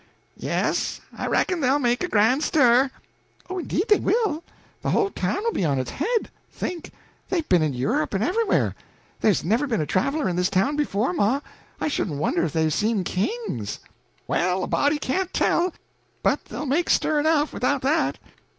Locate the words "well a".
14.25-14.67